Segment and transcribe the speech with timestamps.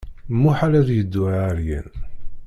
[0.41, 1.89] Muḥal ad yeddu ɛeryan.